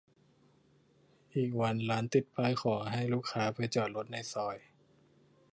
[1.35, 4.57] อีกวันร้านติดป้ายขอให้ลูกค้าไปจอดในซอย